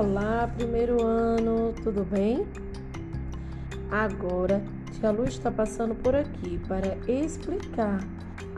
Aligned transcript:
Olá, 0.00 0.50
primeiro 0.56 1.04
ano, 1.04 1.74
tudo 1.82 2.06
bem? 2.06 2.46
Agora, 3.90 4.64
Tia 4.92 5.10
Lu 5.10 5.24
está 5.24 5.50
passando 5.50 5.94
por 5.94 6.16
aqui 6.16 6.58
para 6.66 6.96
explicar 7.06 8.00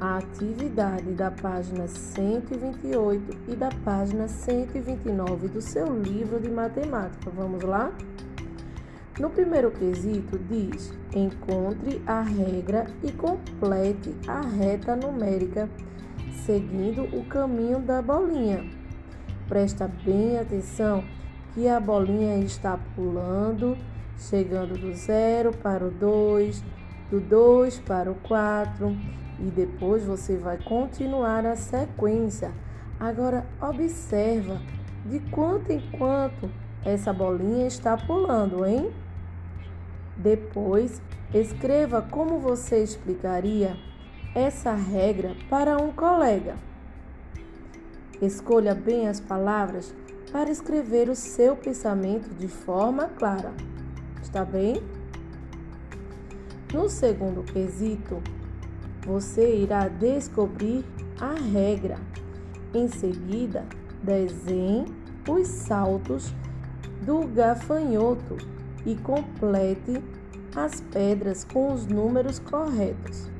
a 0.00 0.18
atividade 0.18 1.10
da 1.14 1.32
página 1.32 1.88
128 1.88 3.36
e 3.48 3.56
da 3.56 3.70
página 3.84 4.28
129 4.28 5.48
do 5.48 5.60
seu 5.60 6.00
livro 6.00 6.38
de 6.38 6.48
matemática. 6.48 7.28
Vamos 7.34 7.64
lá? 7.64 7.92
No 9.18 9.28
primeiro 9.28 9.72
quesito 9.72 10.38
diz: 10.48 10.94
encontre 11.12 12.00
a 12.06 12.20
regra 12.20 12.86
e 13.02 13.10
complete 13.10 14.14
a 14.28 14.42
reta 14.42 14.94
numérica 14.94 15.68
seguindo 16.46 17.02
o 17.02 17.24
caminho 17.24 17.80
da 17.80 18.00
bolinha. 18.00 18.64
Presta 19.48 19.90
bem 20.04 20.38
atenção 20.38 21.02
que 21.54 21.68
a 21.68 21.78
bolinha 21.78 22.38
está 22.38 22.78
pulando, 22.96 23.76
chegando 24.16 24.78
do 24.78 24.94
zero 24.94 25.52
para 25.52 25.84
o 25.84 25.90
2, 25.90 26.64
do 27.10 27.20
2 27.20 27.80
para 27.80 28.10
o 28.10 28.14
4 28.16 28.96
e 29.38 29.50
depois 29.50 30.04
você 30.04 30.36
vai 30.36 30.58
continuar 30.58 31.44
a 31.44 31.56
sequência. 31.56 32.52
Agora 32.98 33.44
observa 33.60 34.60
de 35.04 35.18
quanto 35.30 35.70
em 35.70 35.80
quanto 35.98 36.48
essa 36.84 37.12
bolinha 37.12 37.66
está 37.66 37.96
pulando, 37.96 38.64
hein? 38.64 38.90
Depois, 40.16 41.02
escreva 41.34 42.02
como 42.02 42.38
você 42.38 42.82
explicaria 42.82 43.76
essa 44.34 44.72
regra 44.72 45.34
para 45.50 45.76
um 45.76 45.92
colega. 45.92 46.56
Escolha 48.20 48.74
bem 48.74 49.08
as 49.08 49.20
palavras 49.20 49.94
para 50.32 50.50
escrever 50.50 51.10
o 51.10 51.14
seu 51.14 51.54
pensamento 51.54 52.30
de 52.34 52.48
forma 52.48 53.06
clara. 53.06 53.52
Está 54.22 54.44
bem? 54.44 54.82
No 56.72 56.88
segundo 56.88 57.42
quesito, 57.42 58.22
você 59.04 59.56
irá 59.56 59.88
descobrir 59.88 60.84
a 61.20 61.34
regra. 61.34 61.98
Em 62.72 62.88
seguida, 62.88 63.66
desenhe 64.02 64.86
os 65.28 65.46
saltos 65.46 66.32
do 67.02 67.26
gafanhoto 67.26 68.38
e 68.86 68.96
complete 68.96 70.02
as 70.56 70.80
pedras 70.80 71.44
com 71.44 71.74
os 71.74 71.86
números 71.86 72.38
corretos. 72.38 73.30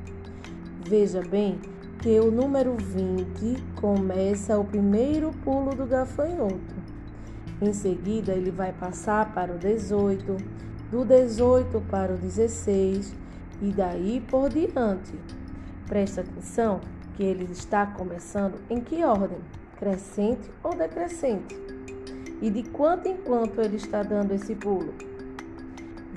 Veja 0.87 1.21
bem 1.21 1.59
que 2.03 2.19
o 2.19 2.29
número 2.29 2.75
20 2.75 3.63
começa 3.79 4.59
o 4.59 4.65
primeiro 4.65 5.31
pulo 5.41 5.73
do 5.73 5.85
gafanhoto. 5.85 6.75
Em 7.61 7.71
seguida, 7.71 8.33
ele 8.33 8.51
vai 8.51 8.73
passar 8.73 9.33
para 9.33 9.53
o 9.53 9.57
18, 9.57 10.35
do 10.91 11.05
18 11.05 11.79
para 11.89 12.13
o 12.13 12.17
16 12.17 13.15
e 13.61 13.71
daí 13.71 14.21
por 14.29 14.49
diante. 14.49 15.17
Presta 15.87 16.19
atenção 16.19 16.81
que 17.15 17.23
ele 17.23 17.49
está 17.49 17.85
começando 17.85 18.59
em 18.69 18.81
que 18.81 19.01
ordem? 19.05 19.39
Crescente 19.79 20.51
ou 20.61 20.75
decrescente? 20.75 21.55
E 22.41 22.49
de 22.49 22.63
quanto 22.63 23.07
em 23.07 23.15
quanto 23.15 23.61
ele 23.61 23.77
está 23.77 24.03
dando 24.03 24.33
esse 24.33 24.55
pulo? 24.55 24.93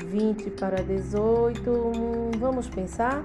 20 0.04 0.50
para 0.50 0.82
18. 0.82 1.70
Hum, 1.70 2.30
vamos 2.40 2.68
pensar? 2.68 3.24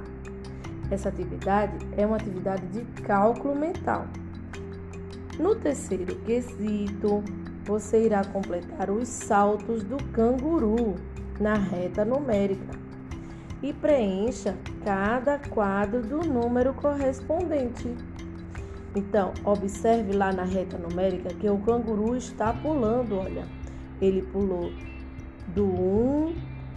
Essa 0.92 1.08
atividade 1.08 1.88
é 1.95 2.06
uma 2.06 2.17
atividade 2.17 2.67
de 2.67 2.81
cálculo 3.02 3.56
mental. 3.56 4.06
No 5.39 5.56
terceiro 5.56 6.17
quesito, 6.17 7.23
você 7.64 8.06
irá 8.06 8.25
completar 8.25 8.92
os 8.92 9.08
saltos 9.08 9.83
do 9.83 9.95
canguru 10.11 10.95
na 11.39 11.54
reta 11.54 12.04
numérica 12.04 12.77
e 13.64 13.71
preencha 13.71 14.58
cada 14.83 15.39
quadro 15.39 16.02
do 16.02 16.17
número 16.17 16.73
correspondente. 16.73 17.95
Então, 18.94 19.33
observe 19.45 20.11
lá 20.11 20.33
na 20.33 20.44
reta 20.44 20.77
numérica 20.77 21.30
que 21.30 21.49
o 21.49 21.58
canguru 21.60 22.17
está 22.17 22.52
pulando, 22.52 23.17
olha. 23.17 23.45
Ele 24.02 24.23
pulou 24.23 24.71
do 25.55 25.65
1, 25.65 26.36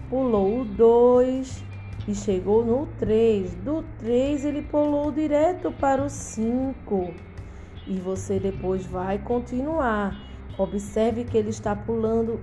pulou 0.08 0.60
o 0.60 0.64
2, 0.64 1.64
e 2.06 2.14
chegou 2.14 2.64
no 2.64 2.86
3. 2.98 3.54
Do 3.56 3.84
3 3.98 4.44
ele 4.44 4.62
pulou 4.62 5.10
direto 5.10 5.72
para 5.72 6.02
o 6.02 6.08
5. 6.08 7.14
E 7.86 7.98
você 7.98 8.38
depois 8.38 8.86
vai 8.86 9.18
continuar. 9.18 10.16
Observe 10.56 11.24
que 11.24 11.36
ele 11.36 11.50
está 11.50 11.74
pulando 11.74 12.40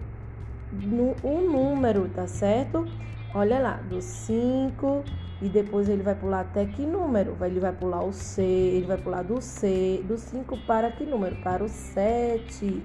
no, 0.71 1.15
um 1.23 1.41
número, 1.49 2.09
tá 2.09 2.27
certo? 2.27 2.87
Olha 3.33 3.59
lá, 3.59 3.73
do 3.73 4.01
5 4.01 5.03
e 5.41 5.47
depois 5.47 5.87
ele 5.89 6.03
vai 6.03 6.15
pular 6.15 6.41
até 6.41 6.65
que 6.65 6.85
número? 6.85 7.35
Ele 7.41 7.59
vai 7.59 7.71
pular 7.71 8.03
o 8.03 8.11
C, 8.11 8.41
ele 8.41 8.85
vai 8.85 8.97
pular 8.97 9.23
do 9.23 9.41
C, 9.41 10.03
do 10.07 10.17
5 10.17 10.57
para 10.67 10.91
que 10.91 11.05
número? 11.05 11.37
Para 11.37 11.63
o 11.63 11.69
7. 11.69 12.83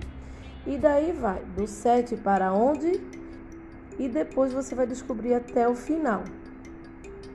E 0.66 0.78
daí 0.78 1.12
vai, 1.12 1.42
do 1.56 1.66
7 1.66 2.16
para 2.16 2.52
onde? 2.52 3.00
E 3.98 4.08
depois 4.08 4.52
você 4.52 4.74
vai 4.74 4.86
descobrir 4.86 5.34
até 5.34 5.68
o 5.68 5.74
final 5.74 6.22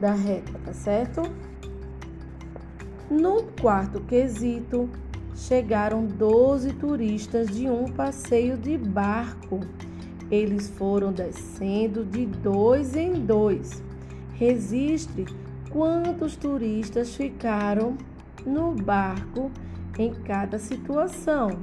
da 0.02 0.14
reta, 0.14 0.60
tá 0.66 0.74
certo? 0.74 1.22
No 3.10 3.44
quarto 3.62 4.02
quesito, 4.02 4.90
chegaram 5.36 6.06
12 6.06 6.74
turistas 6.74 7.50
de 7.50 7.70
um 7.70 7.86
passeio 7.86 8.58
de 8.58 8.78
barco. 8.80 9.60
Eles 10.32 10.70
foram 10.70 11.14
descendo 11.14 12.04
de 12.04 12.26
dois 12.26 12.96
em 12.96 13.14
dois. 13.14 13.84
Registre 14.34 15.26
quantos 15.70 16.36
turistas 16.36 17.16
ficaram 17.16 17.96
no 18.44 18.72
barco 18.74 19.52
em 20.00 20.14
cada 20.14 20.58
situação. 20.58 21.60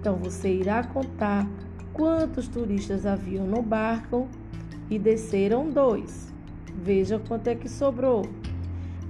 Então 0.00 0.16
você 0.16 0.54
irá 0.54 0.82
contar 0.82 1.46
quantos 1.92 2.48
turistas 2.48 3.04
haviam 3.04 3.46
no 3.46 3.60
barco 3.60 4.26
e 4.88 4.98
desceram 4.98 5.68
dois. 5.68 6.30
Veja 6.74 7.18
quanto 7.18 7.48
é 7.48 7.54
que 7.54 7.68
sobrou. 7.68 8.22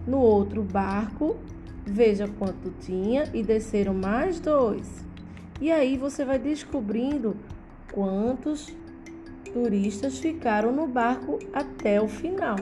No 0.06 0.18
outro 0.18 0.62
barco, 0.62 1.36
veja 1.84 2.28
quanto 2.38 2.70
tinha 2.80 3.24
e 3.34 3.42
desceram 3.42 3.94
mais 3.94 4.40
dois. 4.40 5.04
E 5.60 5.70
aí 5.70 5.96
você 5.96 6.24
vai 6.24 6.38
descobrindo 6.38 7.36
quantos 7.92 8.74
turistas 9.52 10.18
ficaram 10.18 10.72
no 10.72 10.86
barco 10.86 11.38
até 11.52 12.00
o 12.00 12.08
final. 12.08 12.56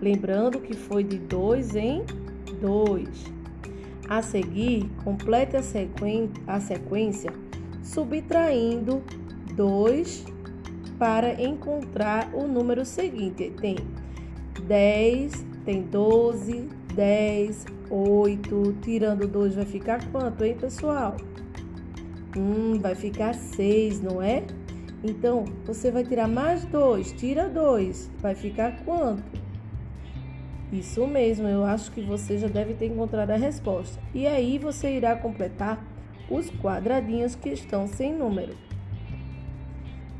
Lembrando 0.00 0.60
que 0.60 0.74
foi 0.74 1.04
de 1.04 1.18
dois 1.18 1.76
em 1.76 2.02
dois. 2.60 3.24
A 4.08 4.22
seguir, 4.22 4.90
complete 5.04 5.56
a, 5.56 5.60
a 6.46 6.60
sequência 6.60 7.32
subtraindo 7.82 9.02
dois 9.54 10.24
para 11.00 11.42
encontrar 11.42 12.30
o 12.34 12.46
número 12.46 12.84
seguinte. 12.84 13.50
Tem 13.58 13.76
10, 14.66 15.46
tem 15.64 15.80
12, 15.80 16.68
10, 16.94 17.64
8. 17.88 18.76
Tirando 18.82 19.26
2 19.26 19.54
vai 19.54 19.64
ficar 19.64 20.04
quanto, 20.12 20.44
hein, 20.44 20.54
pessoal? 20.60 21.16
Hum, 22.36 22.78
vai 22.78 22.94
ficar 22.94 23.34
6, 23.34 24.02
não 24.02 24.20
é? 24.20 24.44
Então, 25.02 25.46
você 25.64 25.90
vai 25.90 26.04
tirar 26.04 26.28
mais 26.28 26.66
2, 26.66 27.12
tira 27.12 27.48
2, 27.48 28.10
vai 28.20 28.34
ficar 28.34 28.84
quanto? 28.84 29.40
Isso 30.70 31.06
mesmo, 31.06 31.48
eu 31.48 31.64
acho 31.64 31.90
que 31.92 32.02
você 32.02 32.36
já 32.36 32.46
deve 32.46 32.74
ter 32.74 32.86
encontrado 32.86 33.30
a 33.30 33.36
resposta. 33.36 33.98
E 34.14 34.26
aí 34.26 34.58
você 34.58 34.94
irá 34.94 35.16
completar 35.16 35.82
os 36.30 36.50
quadradinhos 36.50 37.34
que 37.34 37.48
estão 37.48 37.86
sem 37.86 38.14
número. 38.14 38.54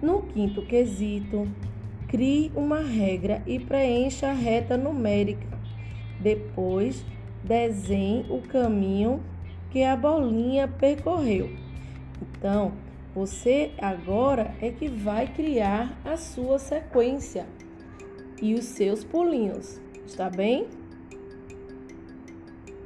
No 0.02 0.22
quinto 0.22 0.62
quesito, 0.62 1.46
crie 2.08 2.50
uma 2.54 2.80
regra 2.80 3.42
e 3.46 3.58
preencha 3.58 4.30
a 4.30 4.32
reta 4.32 4.76
numérica. 4.76 5.46
Depois, 6.18 7.04
desenhe 7.44 8.24
o 8.30 8.40
caminho 8.40 9.22
que 9.70 9.84
a 9.84 9.94
bolinha 9.94 10.66
percorreu. 10.66 11.50
Então, 12.20 12.72
você 13.14 13.72
agora 13.78 14.54
é 14.60 14.70
que 14.70 14.88
vai 14.88 15.26
criar 15.26 15.98
a 16.04 16.16
sua 16.16 16.58
sequência 16.58 17.46
e 18.40 18.54
os 18.54 18.64
seus 18.64 19.04
pulinhos, 19.04 19.80
está 20.06 20.30
bem? 20.30 20.66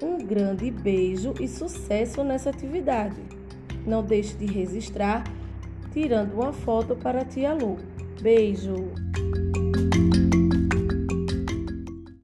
Um 0.02 0.19
grande 0.19 0.70
beijo 0.70 1.34
e 1.40 1.46
sucesso 1.46 2.25
nessa 2.25 2.50
atividade. 2.50 3.22
Não 3.87 4.02
deixe 4.02 4.34
de 4.37 4.46
registrar 4.46 5.25
tirando 5.94 6.35
uma 6.35 6.52
foto 6.52 6.96
para 6.96 7.23
a 7.23 7.25
tia 7.25 7.55
Lu. 7.55 7.79
Beijo! 8.20 9.03